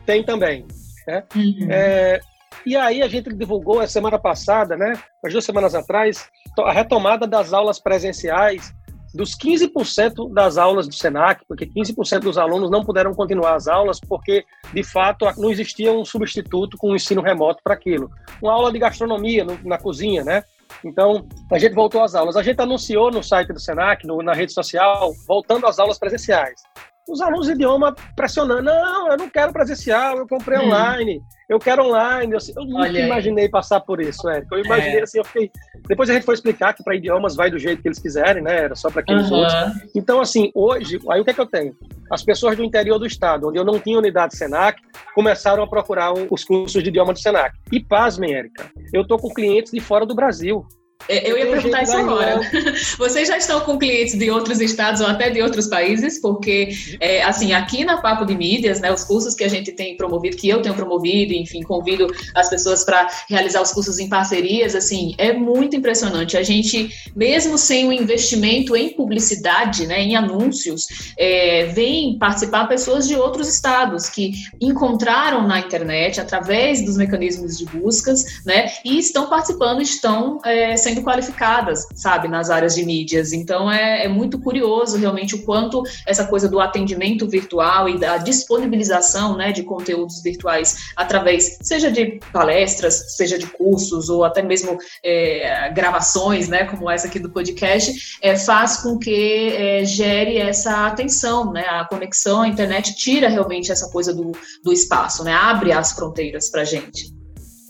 [0.05, 0.67] tem também.
[1.07, 1.23] Né?
[1.35, 1.69] Uhum.
[1.71, 2.21] É,
[2.67, 7.27] e aí a gente divulgou a semana passada, né, umas duas semanas atrás, a retomada
[7.27, 8.75] das aulas presenciais
[9.15, 13.99] dos 15% das aulas do SENAC, porque 15% dos alunos não puderam continuar as aulas
[14.01, 18.11] porque, de fato, não existia um substituto com o ensino remoto para aquilo.
[18.43, 20.43] Uma aula de gastronomia no, na cozinha, né?
[20.85, 22.37] Então, a gente voltou às aulas.
[22.37, 26.61] A gente anunciou no site do SENAC, no, na rede social, voltando às aulas presenciais
[27.09, 30.67] os alunos de idioma pressionando, não, eu não quero presencial, eu comprei hum.
[30.67, 32.35] online, eu quero online.
[32.35, 33.51] Eu, eu nunca Olha imaginei aí.
[33.51, 34.55] passar por isso, Érico.
[34.55, 35.03] Eu imaginei é.
[35.03, 35.51] assim, eu fiquei.
[35.87, 38.65] Depois a gente foi explicar que para idiomas vai do jeito que eles quiserem, né?
[38.65, 39.39] Era só para aqueles uhum.
[39.39, 39.57] outros.
[39.95, 41.75] Então, assim, hoje, aí o que é que eu tenho?
[42.11, 44.81] As pessoas do interior do estado, onde eu não tinha unidade Senac,
[45.15, 47.57] começaram a procurar os cursos de idioma do Senac.
[47.73, 50.67] E pasmem, Érica, eu tô com clientes de fora do Brasil.
[51.07, 52.41] É, eu ia perguntar isso agora.
[52.99, 56.21] Vocês já estão com clientes de outros estados ou até de outros países?
[56.21, 59.97] Porque, é, assim, aqui na Papo de Mídias, né, os cursos que a gente tem
[59.97, 64.75] promovido, que eu tenho promovido, enfim, convido as pessoas para realizar os cursos em parcerias,
[64.75, 66.37] assim, é muito impressionante.
[66.37, 73.09] A gente, mesmo sem o investimento em publicidade, né, em anúncios, é, vem participar pessoas
[73.09, 79.31] de outros estados que encontraram na internet, através dos mecanismos de buscas, né, e estão
[79.31, 83.33] participando, estão é, sendo qualificadas, sabe, nas áreas de mídias.
[83.33, 88.17] Então é, é, muito curioso realmente o quanto essa coisa do atendimento virtual e da
[88.17, 94.79] disponibilização né, de conteúdos virtuais através, seja de palestras, seja de cursos ou até mesmo
[95.05, 100.87] é, gravações, né, como essa aqui do podcast, é, faz com que é, gere essa
[100.87, 104.33] atenção, né, a conexão, a internet tira realmente essa coisa do,
[104.65, 107.13] do espaço, né, abre as fronteiras para gente.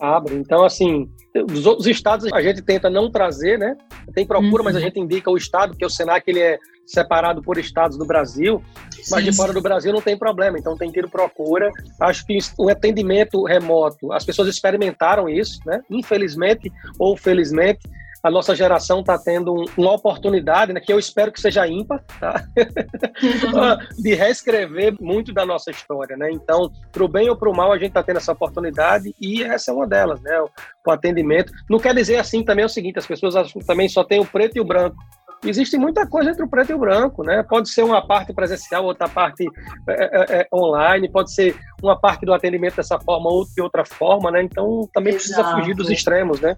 [0.01, 0.37] Abre.
[0.37, 3.77] Então, assim, dos outros estados a gente tenta não trazer, né?
[4.15, 4.65] Tem procura, uhum.
[4.65, 4.85] mas a uhum.
[4.85, 8.63] gente indica o estado, porque o Senac ele é separado por estados do Brasil,
[9.11, 9.55] mas sim, de fora sim.
[9.55, 11.71] do Brasil não tem problema, então tem tido procura.
[12.01, 15.83] Acho que o atendimento remoto, as pessoas experimentaram isso, né?
[15.91, 17.81] Infelizmente ou felizmente,
[18.23, 22.03] a nossa geração está tendo um, uma oportunidade, né, que eu espero que seja ímpar,
[22.19, 22.45] tá?
[23.99, 26.17] de reescrever muito da nossa história.
[26.17, 26.31] Né?
[26.33, 29.43] Então, para o bem ou para o mal, a gente está tendo essa oportunidade e
[29.43, 30.41] essa é uma delas, né?
[30.41, 30.51] o,
[30.87, 31.53] o atendimento.
[31.71, 34.21] Não quer dizer assim também é o seguinte, as pessoas acham que também só tem
[34.21, 34.97] o preto e o branco
[35.45, 37.45] existe muita coisa entre o preto e o branco, né?
[37.49, 39.47] Pode ser uma parte presencial, outra parte
[39.89, 43.85] é, é, é, online, pode ser uma parte do atendimento dessa forma, outra de outra
[43.85, 44.43] forma, né?
[44.43, 45.27] Então também Exato.
[45.27, 46.57] precisa fugir dos extremos, né?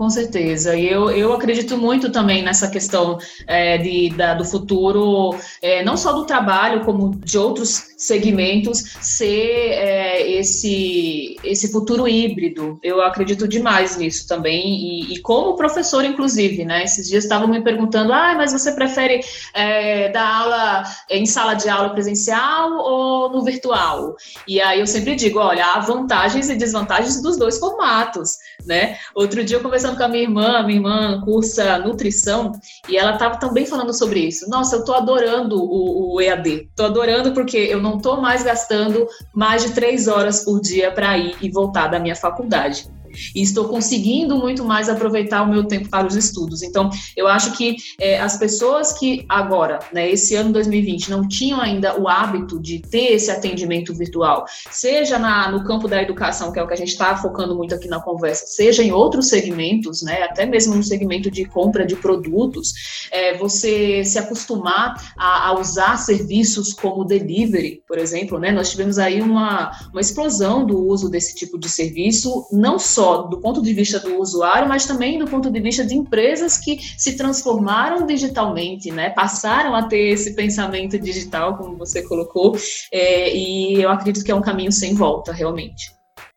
[0.00, 0.74] Com certeza.
[0.74, 5.94] E eu, eu acredito muito também nessa questão é, de, da, do futuro, é, não
[5.94, 12.78] só do trabalho, como de outros segmentos, ser é, esse, esse futuro híbrido.
[12.82, 14.74] Eu acredito demais nisso também.
[14.74, 16.84] E, e, como professor, inclusive, né?
[16.84, 19.20] Esses dias estavam me perguntando: ah, mas você prefere
[19.52, 24.16] é, dar aula em sala de aula presencial ou no virtual?
[24.48, 28.96] E aí eu sempre digo: olha, há vantagens e desvantagens dos dois formatos, né?
[29.14, 32.52] Outro dia eu conversando conversando com a minha irmã, minha irmã cursa nutrição,
[32.88, 34.48] e ela estava também falando sobre isso.
[34.48, 36.68] Nossa, eu estou adorando o, o EAD.
[36.70, 41.16] Estou adorando porque eu não estou mais gastando mais de três horas por dia para
[41.18, 42.88] ir e voltar da minha faculdade
[43.34, 46.62] e estou conseguindo muito mais aproveitar o meu tempo para os estudos.
[46.62, 51.60] Então, eu acho que é, as pessoas que agora, né, esse ano 2020, não tinham
[51.60, 56.58] ainda o hábito de ter esse atendimento virtual, seja na, no campo da educação, que
[56.58, 60.02] é o que a gente está focando muito aqui na conversa, seja em outros segmentos,
[60.02, 62.72] né, até mesmo no segmento de compra de produtos,
[63.10, 68.98] é, você se acostumar a, a, usar serviços como delivery, por exemplo, né, nós tivemos
[68.98, 73.62] aí uma, uma explosão do uso desse tipo de serviço, não só só do ponto
[73.62, 78.06] de vista do usuário, mas também do ponto de vista de empresas que se transformaram
[78.06, 79.08] digitalmente, né?
[79.08, 82.54] Passaram a ter esse pensamento digital, como você colocou,
[82.92, 85.90] é, e eu acredito que é um caminho sem volta, realmente.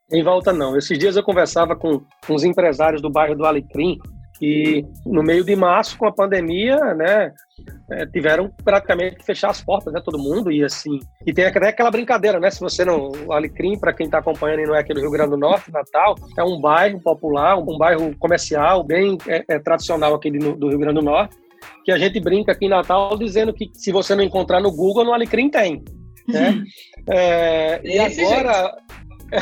[0.09, 0.77] Em volta não.
[0.77, 3.97] Esses dias eu conversava com, os empresários do bairro do Alecrim,
[4.39, 7.33] que no meio de março, com a pandemia, né,
[7.89, 11.67] é, tiveram praticamente que fechar as portas, né, todo mundo, e assim, e tem até
[11.67, 14.79] aquela brincadeira, né, se você não, o Alecrim, para quem está acompanhando e não é
[14.79, 19.17] aqui do Rio Grande do Norte, Natal, é um bairro popular, um bairro comercial, bem
[19.27, 21.35] é, é, tradicional aqui do, do Rio Grande do Norte,
[21.85, 25.03] que a gente brinca aqui em Natal dizendo que se você não encontrar no Google,
[25.03, 25.83] no Alecrim tem,
[26.27, 26.63] né,
[27.09, 28.77] é, e agora...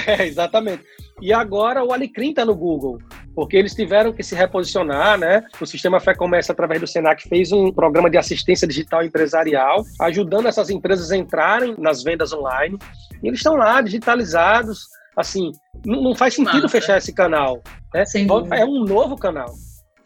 [0.08, 0.84] É, exatamente.
[1.22, 2.98] E agora o Alecrim está no Google
[3.36, 5.44] porque eles tiveram que se reposicionar, né?
[5.60, 10.48] O Sistema Fé Comércio, através do Senac, fez um programa de assistência digital empresarial, ajudando
[10.48, 12.78] essas empresas a entrarem nas vendas online.
[13.24, 14.88] E eles estão lá, digitalizados.
[15.16, 15.52] Assim,
[15.86, 16.70] não, faz sentido Nossa.
[16.70, 17.62] fechar esse canal.
[17.94, 18.04] Né?
[18.52, 19.54] É um novo canal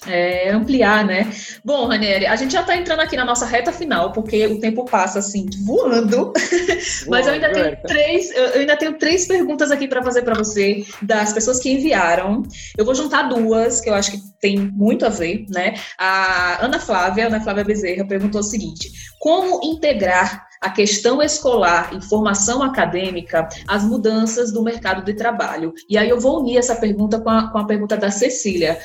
[0.05, 1.31] é, ampliar, né?
[1.63, 4.85] Bom, Ranieri, a gente já está entrando aqui na nossa reta final, porque o tempo
[4.85, 6.33] passa assim, voando.
[7.07, 10.85] Mas eu ainda tenho três, eu ainda tenho três perguntas aqui para fazer para você,
[11.01, 12.43] das pessoas que enviaram.
[12.77, 15.75] Eu vou juntar duas, que eu acho que tem muito a ver, né?
[15.97, 22.01] A Ana Flávia, Ana Flávia Bezerra, perguntou o seguinte: como integrar a questão escolar e
[22.01, 25.73] formação acadêmica às mudanças do mercado de trabalho?
[25.89, 28.77] E aí eu vou unir essa pergunta com a, com a pergunta da Cecília.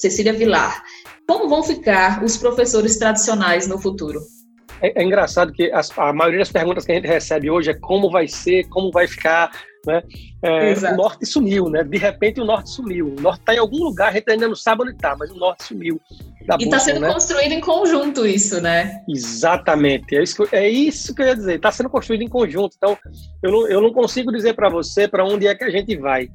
[0.00, 0.82] Cecília Vilar.
[1.26, 4.20] Como vão ficar os professores tradicionais no futuro?
[4.80, 7.74] É, é engraçado que as, a maioria das perguntas que a gente recebe hoje é
[7.74, 9.50] como vai ser, como vai ficar,
[9.86, 10.02] né?
[10.42, 11.82] É, o norte sumiu, né?
[11.82, 13.14] De repente o norte sumiu.
[13.18, 15.36] O norte está em algum lugar, a gente ainda não sabe onde está, mas o
[15.36, 16.00] norte sumiu.
[16.58, 17.12] e está sendo né?
[17.12, 19.02] construído em conjunto isso, né?
[19.08, 20.16] Exatamente.
[20.16, 21.56] É isso, que, é isso que eu ia dizer.
[21.56, 22.76] Está sendo construído em conjunto.
[22.76, 22.96] Então,
[23.42, 26.30] eu não, eu não consigo dizer para você para onde é que a gente vai.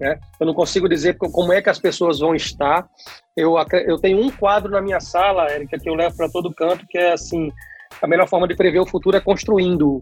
[0.00, 0.18] Né?
[0.40, 2.88] Eu não consigo dizer como é que as pessoas vão estar.
[3.36, 3.54] Eu,
[3.86, 6.96] eu tenho um quadro na minha sala, Érica, que eu levo para todo canto, que
[6.96, 7.52] é assim:
[8.00, 10.00] a melhor forma de prever o futuro é construindo.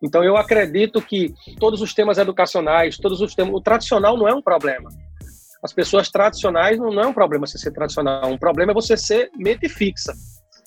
[0.00, 3.54] Então, eu acredito que todos os temas educacionais, todos os temas.
[3.54, 4.88] O tradicional não é um problema.
[5.62, 8.30] As pessoas tradicionais não, não é um problema você ser tradicional.
[8.30, 10.12] Um problema é você ser mente fixa.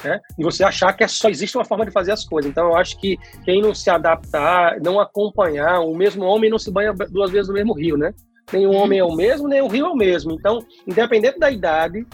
[0.04, 0.20] Né?
[0.38, 2.50] E você achar que é só existe uma forma de fazer as coisas.
[2.52, 6.72] Então, eu acho que quem não se adaptar, não acompanhar, o mesmo homem não se
[6.72, 8.14] banha duas vezes no mesmo rio, né?
[8.52, 10.34] Nem o homem é o mesmo, nem o rio é o mesmo.
[10.34, 12.06] Então, independente da idade,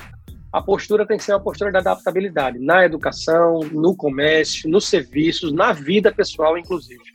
[0.51, 5.53] a postura tem que ser uma postura de adaptabilidade na educação, no comércio, nos serviços,
[5.53, 7.10] na vida pessoal, inclusive.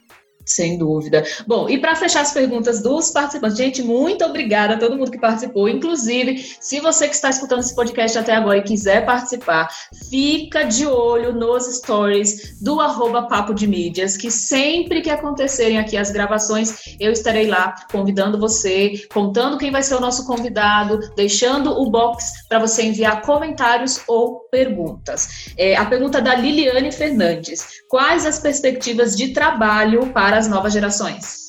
[0.46, 1.24] Sem dúvida.
[1.44, 5.18] Bom, e para fechar as perguntas dos participantes, gente, muito obrigada a todo mundo que
[5.18, 5.68] participou.
[5.68, 9.68] Inclusive, se você que está escutando esse podcast até agora e quiser participar,
[10.09, 15.96] fica de olho nos stories do arroba Papo de Mídias, que sempre que acontecerem aqui
[15.96, 21.72] as gravações, eu estarei lá convidando você, contando quem vai ser o nosso convidado, deixando
[21.72, 25.52] o box para você enviar comentários ou perguntas.
[25.59, 30.72] É, a pergunta da Liliane Fernandes: quais as perspectivas de trabalho para para as novas
[30.75, 31.46] gerações?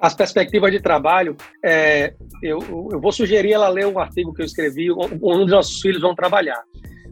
[0.00, 2.58] As perspectivas de trabalho, é, eu,
[2.90, 6.14] eu, vou sugerir ela ler um artigo que eu escrevi, onde os nossos filhos vão
[6.14, 6.60] trabalhar.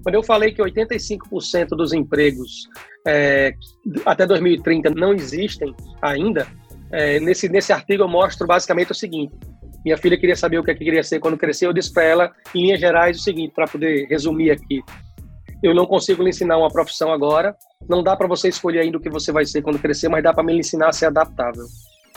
[0.02, 2.66] Quando eu falei que 85% dos empregos
[3.06, 3.52] é,
[4.04, 6.48] até 2030 não existem ainda,
[6.90, 9.32] é, nesse, nesse artigo eu mostro basicamente o seguinte:
[9.84, 12.02] minha filha queria saber o que, é que queria ser quando crescer, eu disse para
[12.02, 14.82] ela, em linhas gerais, o seguinte, para poder resumir aqui
[15.62, 17.56] eu não consigo lhe ensinar uma profissão agora.
[17.86, 20.32] Não dá para você escolher ainda o que você vai ser quando crescer, mas dá
[20.32, 21.64] para me ensinar a ser adaptável.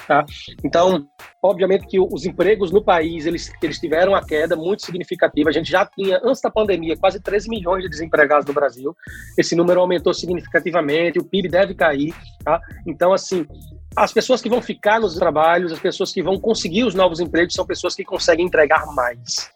[0.08, 0.26] Tá?
[0.64, 1.08] Então,
[1.42, 5.50] obviamente que os empregos no país eles, eles tiveram uma queda muito significativa.
[5.50, 8.96] A gente já tinha, antes da pandemia, quase 13 milhões de desempregados no Brasil.
[9.38, 12.14] Esse número aumentou significativamente, o PIB deve cair.
[12.44, 12.60] Tá?
[12.86, 13.46] Então, assim,
[13.96, 17.54] as pessoas que vão ficar nos trabalhos, as pessoas que vão conseguir os novos empregos,
[17.54, 19.52] são pessoas que conseguem entregar mais.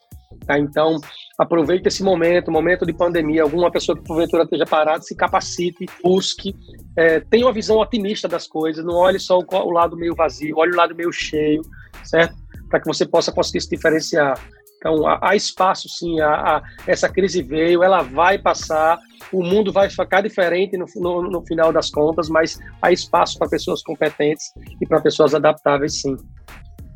[0.46, 0.60] Tá?
[0.60, 1.00] Então,
[1.38, 3.44] aproveite esse momento, momento de pandemia.
[3.44, 6.56] Alguma pessoa que porventura esteja parada, se capacite, busque,
[6.96, 10.58] é, tenha uma visão otimista das coisas, não olhe só o, o lado meio vazio,
[10.58, 11.62] olhe o lado meio cheio,
[12.04, 12.36] certo?
[12.70, 14.40] Para que você possa conseguir se diferenciar.
[14.78, 16.20] Então, há, há espaço, sim.
[16.20, 19.00] Há, há, essa crise veio, ela vai passar,
[19.32, 23.50] o mundo vai ficar diferente no, no, no final das contas, mas há espaço para
[23.50, 24.46] pessoas competentes
[24.80, 26.16] e para pessoas adaptáveis, sim.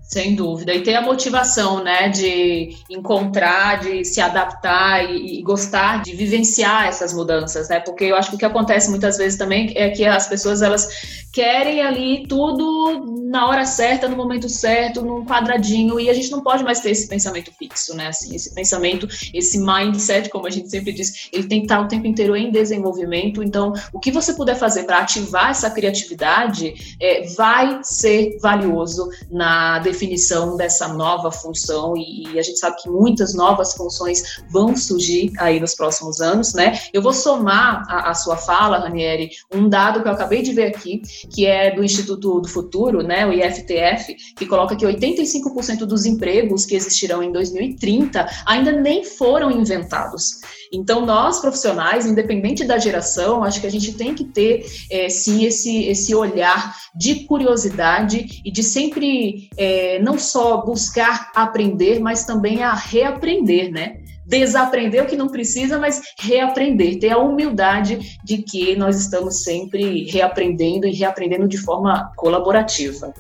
[0.10, 0.74] Sem dúvida.
[0.74, 6.88] E ter a motivação, né, de encontrar, de se adaptar e, e, gostar de vivenciar
[6.88, 7.80] essas mudanças, né?
[7.80, 10.88] Porque eu acho que o que acontece muitas vezes também é que as pessoas elas
[11.32, 16.42] querem ali tudo na hora certa, no momento certo, num quadradinho, e a gente não
[16.42, 18.08] pode mais ter esse pensamento fixo, né?
[18.08, 21.88] Assim, esse pensamento, esse mindset, como a gente sempre diz, ele tem que estar o
[21.88, 23.44] tempo inteiro em desenvolvimento.
[23.44, 29.78] Então, o que você puder fazer para ativar essa criatividade é, vai ser valioso na
[29.78, 34.76] definição definição dessa nova função e, e, a gente sabe que muitas novas funções vão
[34.76, 36.80] surgir aí nos próximos anos, né?
[36.94, 40.68] Eu vou somar a, a sua fala, Ranieri, um dado que eu acabei de ver
[40.68, 46.06] aqui, que é do Instituto do Futuro, né, o IFTF, que coloca que 85% dos
[46.06, 50.40] empregos que existirão em 2030 ainda nem foram inventados.
[50.72, 55.44] Então, nós profissionais, independente da geração, acho que a gente tem que ter, é, sim,
[55.46, 62.62] esse, esse olhar de curiosidade e de sempre é, não só buscar aprender, mas também
[62.62, 64.02] a reaprender, né?
[64.26, 70.04] Desaprender o que não precisa, mas reaprender, ter a humildade de que nós estamos sempre
[70.12, 73.12] reaprendendo e reaprendendo de forma colaborativa.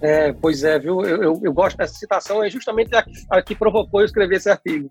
[0.00, 1.02] É, pois é, viu?
[1.02, 4.50] Eu, eu, eu, gosto dessa citação, é justamente a, a que provocou eu escrever esse
[4.50, 4.90] artigo.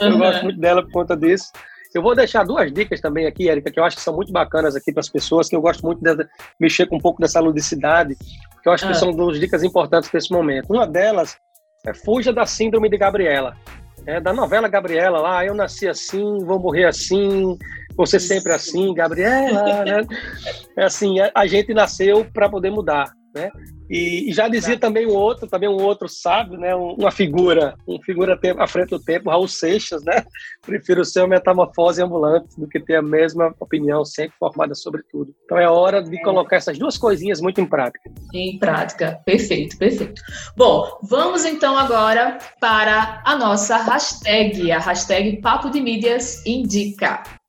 [0.00, 0.08] Uhum.
[0.12, 1.50] eu gosto muito dela por conta disso.
[1.94, 4.76] Eu vou deixar duas dicas também aqui, Érica, que eu acho que são muito bacanas
[4.76, 6.26] aqui para as pessoas, que eu gosto muito de
[6.58, 8.16] mexer com um pouco dessa ludicidade,
[8.62, 8.94] que eu acho que ah.
[8.94, 10.72] são duas dicas importantes para esse momento.
[10.72, 11.36] Uma delas
[11.84, 13.56] é fuja da síndrome de Gabriela.
[14.06, 17.58] É, da novela Gabriela lá, eu nasci assim, vou morrer assim,
[17.96, 20.06] você sempre assim, Gabriela, né?
[20.76, 23.50] É assim, a, a gente nasceu para poder mudar, né?
[23.90, 26.72] E, e, já dizia também um outro, também um outro sábio, né?
[26.76, 30.24] Uma figura, uma figura à frente do tempo, Raul Seixas, né?
[30.64, 35.34] Prefiro ser uma metamorfose ambulante do que ter a mesma opinião sempre formada sobre tudo.
[35.44, 36.22] Então é hora de é.
[36.22, 38.08] colocar essas duas coisinhas muito em prática.
[38.32, 40.22] Em prática, perfeito, perfeito.
[40.56, 47.39] Bom, vamos então agora para a nossa hashtag, a hashtag Papo de Mídias Indica.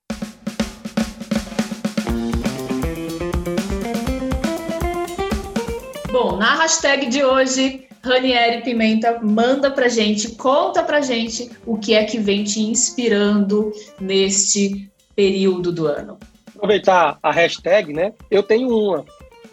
[6.42, 12.02] Na hashtag de hoje, Ranieri Pimenta manda pra gente, conta pra gente o que é
[12.02, 16.18] que vem te inspirando neste período do ano.
[16.56, 18.12] Aproveitar a hashtag, né?
[18.28, 19.04] Eu tenho uma,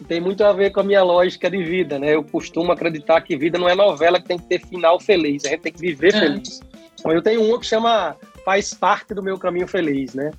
[0.08, 2.12] tem muito a ver com a minha lógica de vida, né?
[2.12, 5.50] Eu costumo acreditar que vida não é novela que tem que ter final feliz, a
[5.50, 6.18] gente tem que viver é.
[6.18, 6.60] feliz.
[6.98, 10.32] Então eu tenho uma que chama Faz Parte do Meu Caminho Feliz, né?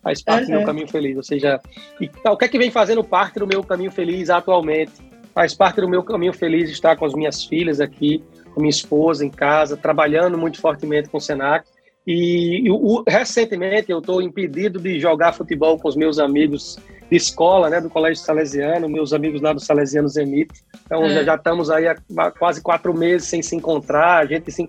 [0.00, 0.46] Faz parte uhum.
[0.46, 1.60] do meu caminho feliz, ou seja,
[2.00, 5.07] e, o que é que vem fazendo parte do meu caminho feliz atualmente?
[5.38, 9.24] Faz parte do meu caminho feliz estar com as minhas filhas aqui, com minha esposa
[9.24, 11.64] em casa, trabalhando muito fortemente com o Senac.
[12.04, 12.64] E,
[13.06, 16.76] recentemente eu estou impedido de jogar futebol com os meus amigos
[17.08, 20.50] de escola, né, do Colégio Salesiano, meus amigos lá do Salesiano Zenit.
[20.84, 21.10] Então é.
[21.10, 21.94] já, já, estamos aí há
[22.32, 24.18] quase quatro meses sem se encontrar.
[24.18, 24.66] A gente se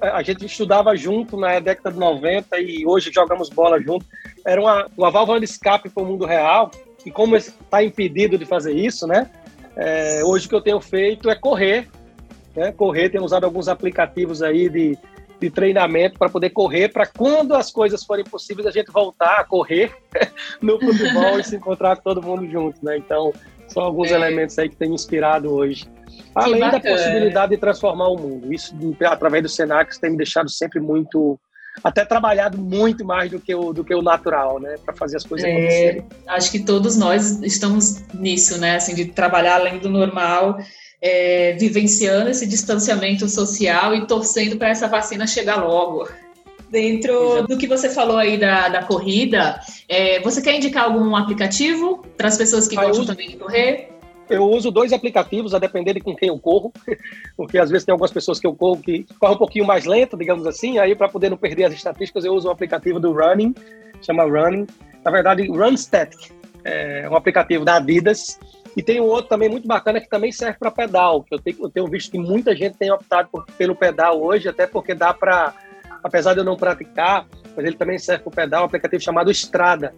[0.00, 4.06] a gente estudava junto na década de 90 e hoje jogamos bola junto.
[4.46, 6.70] Era uma, uma válvula de escape para o mundo real.
[7.04, 9.28] E como está impedido de fazer isso, né?
[9.76, 11.88] É, hoje o que eu tenho feito é correr,
[12.54, 12.72] né?
[12.72, 14.98] Correr, tenho usado alguns aplicativos aí de,
[15.40, 19.44] de treinamento para poder correr, para quando as coisas forem possíveis a gente voltar a
[19.44, 19.94] correr
[20.60, 22.98] no futebol e se encontrar com todo mundo junto, né?
[22.98, 23.32] Então,
[23.68, 24.14] são alguns é.
[24.14, 25.88] elementos aí que têm me inspirado hoje.
[26.34, 28.52] Além da possibilidade de transformar o mundo.
[28.52, 28.74] Isso,
[29.06, 31.38] através do Senac, tem me deixado sempre muito
[31.82, 34.76] até trabalhado muito mais do que o, do que o natural, né?
[34.84, 36.04] Para fazer as coisas é, acontecerem.
[36.26, 38.76] Acho que todos nós estamos nisso, né?
[38.76, 40.58] Assim, de trabalhar além do normal,
[41.00, 46.08] é, vivenciando esse distanciamento social e torcendo para essa vacina chegar logo.
[46.70, 52.02] Dentro do que você falou aí da, da corrida, é, você quer indicar algum aplicativo
[52.16, 53.91] para as pessoas que ah, gostam também de correr?
[54.28, 56.72] Eu uso dois aplicativos, a depender de com quem eu corro,
[57.36, 60.16] porque às vezes tem algumas pessoas que eu corro que correm um pouquinho mais lento,
[60.16, 63.54] digamos assim, aí para poder não perder as estatísticas, eu uso um aplicativo do Running,
[64.00, 64.66] chama Running,
[65.04, 66.32] na verdade, Run Static,
[66.64, 68.38] é um aplicativo da Adidas,
[68.76, 71.56] E tem um outro também muito bacana que também serve para pedal, que eu tenho,
[71.60, 75.12] eu tenho visto que muita gente tem optado por, pelo pedal hoje, até porque dá
[75.12, 75.54] para,
[76.02, 79.94] apesar de eu não praticar, mas ele também serve para pedal, um aplicativo chamado Estrada,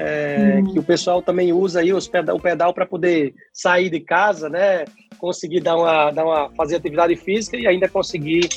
[0.00, 0.72] é, hum.
[0.72, 4.48] que o pessoal também usa aí os pedal, o pedal para poder sair de casa,
[4.48, 4.84] né?
[5.18, 8.48] Conseguir dar uma, dar uma, fazer atividade física e ainda conseguir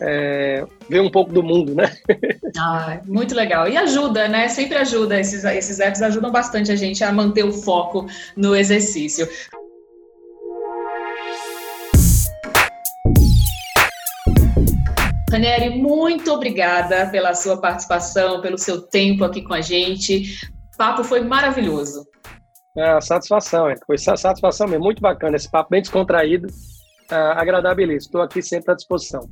[0.00, 1.92] é, ver um pouco do mundo, né?
[2.58, 3.68] Ah, muito legal.
[3.68, 4.48] E ajuda, né?
[4.48, 5.20] Sempre ajuda.
[5.20, 9.28] Esses, esses apps ajudam bastante a gente a manter o foco no exercício.
[15.30, 20.55] Ranieri, muito obrigada pela sua participação, pelo seu tempo aqui com a gente.
[20.76, 22.06] O papo foi maravilhoso.
[22.76, 26.48] É, satisfação, foi satisfação mesmo, muito bacana esse papo bem descontraído,
[27.10, 27.90] uh, agradável.
[27.92, 29.22] Estou aqui sempre à disposição.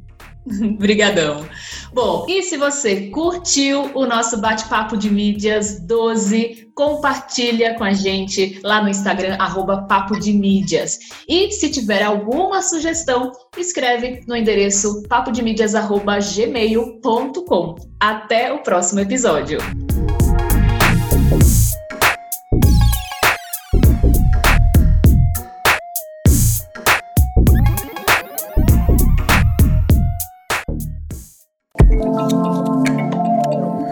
[0.74, 1.46] Obrigadão.
[1.92, 8.58] Bom, e se você curtiu o nosso bate-papo de mídias 12, compartilha com a gente
[8.64, 10.98] lá no Instagram, arroba Papo de Mídias.
[11.28, 17.74] E se tiver alguma sugestão, escreve no endereço papodemídias.gmail.com.
[18.00, 19.58] Até o próximo episódio.